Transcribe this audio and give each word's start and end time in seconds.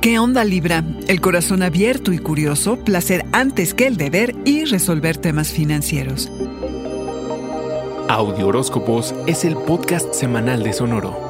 ¿Qué 0.00 0.18
onda 0.18 0.44
Libra? 0.44 0.84
El 1.08 1.20
corazón 1.20 1.62
abierto 1.62 2.12
y 2.12 2.18
curioso, 2.18 2.76
placer 2.76 3.24
antes 3.32 3.74
que 3.74 3.86
el 3.86 3.96
deber 3.96 4.34
y 4.44 4.64
resolver 4.64 5.16
temas 5.16 5.52
financieros. 5.52 6.30
Audio 8.08 8.46
Horóscopos 8.46 9.14
es 9.26 9.44
el 9.44 9.56
podcast 9.56 10.14
semanal 10.14 10.62
de 10.62 10.72
Sonoro. 10.72 11.26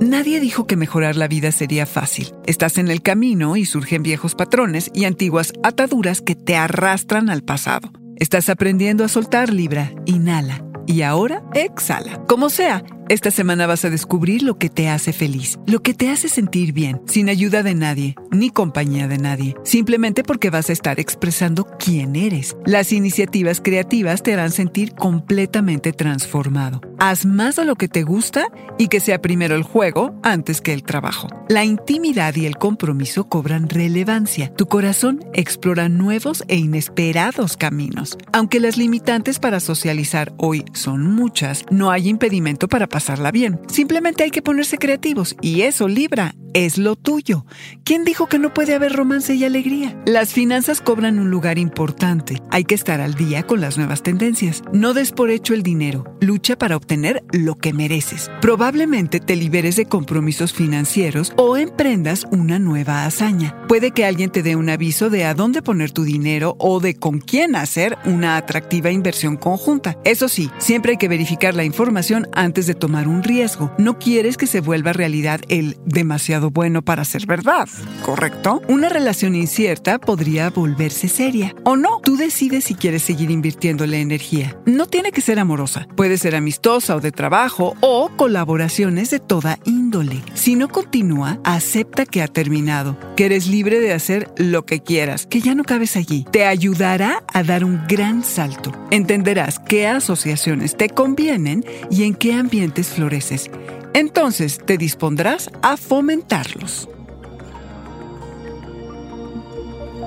Nadie 0.00 0.40
dijo 0.40 0.66
que 0.66 0.76
mejorar 0.76 1.16
la 1.16 1.28
vida 1.28 1.52
sería 1.52 1.86
fácil. 1.86 2.32
Estás 2.46 2.78
en 2.78 2.88
el 2.88 3.02
camino 3.02 3.56
y 3.56 3.66
surgen 3.66 4.02
viejos 4.02 4.34
patrones 4.34 4.90
y 4.94 5.04
antiguas 5.04 5.52
ataduras 5.62 6.20
que 6.20 6.34
te 6.34 6.56
arrastran 6.56 7.30
al 7.30 7.42
pasado. 7.42 7.92
Estás 8.16 8.48
aprendiendo 8.48 9.04
a 9.04 9.08
soltar 9.08 9.52
Libra, 9.52 9.92
inhala 10.06 10.64
y 10.86 11.02
ahora 11.02 11.44
exhala. 11.54 12.24
Como 12.26 12.48
sea, 12.50 12.82
esta 13.08 13.30
semana 13.30 13.66
vas 13.66 13.84
a 13.84 13.90
descubrir 13.90 14.42
lo 14.42 14.58
que 14.58 14.68
te 14.68 14.88
hace 14.88 15.12
feliz, 15.12 15.58
lo 15.66 15.80
que 15.80 15.94
te 15.94 16.10
hace 16.10 16.28
sentir 16.28 16.72
bien, 16.72 17.00
sin 17.06 17.28
ayuda 17.28 17.62
de 17.62 17.74
nadie, 17.74 18.14
ni 18.30 18.50
compañía 18.50 19.08
de 19.08 19.16
nadie, 19.16 19.54
simplemente 19.64 20.22
porque 20.22 20.50
vas 20.50 20.68
a 20.68 20.74
estar 20.74 21.00
expresando 21.00 21.66
quién 21.78 22.16
eres. 22.16 22.56
Las 22.66 22.92
iniciativas 22.92 23.60
creativas 23.62 24.22
te 24.22 24.34
harán 24.34 24.50
sentir 24.50 24.94
completamente 24.94 25.92
transformado. 25.92 26.82
Haz 26.98 27.24
más 27.24 27.56
de 27.56 27.64
lo 27.64 27.76
que 27.76 27.88
te 27.88 28.02
gusta 28.02 28.48
y 28.76 28.88
que 28.88 29.00
sea 29.00 29.22
primero 29.22 29.54
el 29.54 29.62
juego 29.62 30.18
antes 30.22 30.60
que 30.60 30.72
el 30.72 30.82
trabajo. 30.82 31.28
La 31.48 31.64
intimidad 31.64 32.34
y 32.34 32.44
el 32.44 32.58
compromiso 32.58 33.24
cobran 33.24 33.68
relevancia. 33.68 34.52
Tu 34.54 34.66
corazón 34.66 35.24
explora 35.32 35.88
nuevos 35.88 36.44
e 36.48 36.56
inesperados 36.56 37.56
caminos. 37.56 38.18
Aunque 38.32 38.60
las 38.60 38.76
limitantes 38.76 39.38
para 39.38 39.60
socializar 39.60 40.34
hoy 40.36 40.64
son 40.72 41.14
muchas, 41.14 41.64
no 41.70 41.90
hay 41.90 42.08
impedimento 42.08 42.68
para 42.68 42.88
pasarla 42.98 43.30
bien. 43.30 43.60
Simplemente 43.68 44.24
hay 44.24 44.32
que 44.32 44.42
ponerse 44.42 44.76
creativos 44.76 45.36
y 45.40 45.60
eso, 45.60 45.86
Libra, 45.86 46.34
es 46.54 46.78
lo 46.78 46.96
tuyo. 46.96 47.44
¿Quién 47.84 48.04
dijo 48.04 48.26
que 48.26 48.38
no 48.38 48.54
puede 48.54 48.74
haber 48.74 48.92
romance 48.92 49.34
y 49.34 49.44
alegría? 49.44 49.96
Las 50.06 50.32
finanzas 50.32 50.80
cobran 50.80 51.18
un 51.18 51.30
lugar 51.30 51.58
importante. 51.58 52.42
Hay 52.50 52.64
que 52.64 52.74
estar 52.74 53.00
al 53.00 53.14
día 53.14 53.42
con 53.42 53.60
las 53.60 53.76
nuevas 53.76 54.02
tendencias. 54.02 54.62
No 54.72 54.94
des 54.94 55.12
por 55.12 55.30
hecho 55.30 55.54
el 55.54 55.62
dinero. 55.62 56.04
Lucha 56.20 56.56
para 56.56 56.76
obtener 56.76 57.22
lo 57.32 57.54
que 57.56 57.72
mereces. 57.72 58.30
Probablemente 58.40 59.20
te 59.20 59.36
liberes 59.36 59.76
de 59.76 59.86
compromisos 59.86 60.52
financieros 60.52 61.32
o 61.36 61.56
emprendas 61.56 62.26
una 62.30 62.58
nueva 62.58 63.04
hazaña. 63.04 63.56
Puede 63.68 63.90
que 63.90 64.04
alguien 64.04 64.30
te 64.30 64.42
dé 64.42 64.56
un 64.56 64.70
aviso 64.70 65.10
de 65.10 65.24
a 65.24 65.34
dónde 65.34 65.62
poner 65.62 65.90
tu 65.90 66.04
dinero 66.04 66.56
o 66.58 66.80
de 66.80 66.94
con 66.94 67.18
quién 67.18 67.56
hacer 67.56 67.96
una 68.04 68.36
atractiva 68.36 68.90
inversión 68.90 69.36
conjunta. 69.36 69.98
Eso 70.04 70.28
sí, 70.28 70.50
siempre 70.58 70.92
hay 70.92 70.98
que 70.98 71.08
verificar 71.08 71.54
la 71.54 71.64
información 71.64 72.28
antes 72.32 72.66
de 72.66 72.74
tomar 72.74 73.08
un 73.08 73.22
riesgo. 73.22 73.72
No 73.78 73.98
quieres 73.98 74.36
que 74.36 74.46
se 74.46 74.60
vuelva 74.60 74.92
realidad 74.92 75.40
el 75.48 75.76
demasiado 75.84 76.37
bueno 76.40 76.82
para 76.82 77.04
ser 77.04 77.26
verdad, 77.26 77.68
¿correcto? 78.02 78.62
Una 78.68 78.88
relación 78.88 79.34
incierta 79.34 79.98
podría 79.98 80.50
volverse 80.50 81.08
seria. 81.08 81.54
O 81.64 81.76
no, 81.76 82.00
tú 82.02 82.16
decides 82.16 82.64
si 82.64 82.74
quieres 82.74 83.02
seguir 83.02 83.30
invirtiendo 83.30 83.86
la 83.86 83.96
energía. 83.98 84.56
No 84.64 84.86
tiene 84.86 85.12
que 85.12 85.20
ser 85.20 85.38
amorosa. 85.38 85.86
Puede 85.96 86.18
ser 86.18 86.34
amistosa 86.34 86.96
o 86.96 87.00
de 87.00 87.12
trabajo 87.12 87.76
o 87.80 88.10
colaboraciones 88.16 89.10
de 89.10 89.18
toda 89.18 89.58
índole. 89.64 90.22
Si 90.34 90.54
no 90.54 90.68
continúa, 90.68 91.38
acepta 91.44 92.06
que 92.06 92.22
ha 92.22 92.28
terminado, 92.28 92.98
que 93.16 93.26
eres 93.26 93.46
libre 93.46 93.80
de 93.80 93.92
hacer 93.92 94.32
lo 94.36 94.64
que 94.64 94.82
quieras, 94.82 95.26
que 95.26 95.40
ya 95.40 95.54
no 95.54 95.64
cabes 95.64 95.96
allí. 95.96 96.24
Te 96.30 96.46
ayudará 96.46 97.24
a 97.32 97.42
dar 97.42 97.64
un 97.64 97.80
gran 97.88 98.24
salto. 98.24 98.72
Entenderás 98.90 99.58
qué 99.58 99.86
asociaciones 99.86 100.76
te 100.76 100.88
convienen 100.88 101.64
y 101.90 102.04
en 102.04 102.14
qué 102.14 102.34
ambiente 102.34 102.82
floreces. 102.84 103.50
Entonces 103.98 104.60
te 104.64 104.78
dispondrás 104.78 105.50
a 105.60 105.76
fomentarlos. 105.76 106.88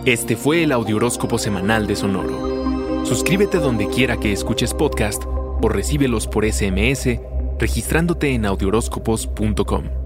Este 0.05 0.37
fue 0.37 0.63
el 0.63 0.71
Audioróscopo 0.71 1.37
Semanal 1.37 1.87
de 1.87 1.97
Sonoro. 1.97 3.05
Suscríbete 3.05 3.57
donde 3.57 3.89
quiera 3.89 4.15
que 4.15 4.31
escuches 4.31 4.73
podcast 4.73 5.23
o 5.25 5.67
recíbelos 5.67 6.25
por 6.25 6.49
SMS 6.49 7.19
registrándote 7.59 8.33
en 8.33 8.45
audioróscopos.com. 8.45 10.00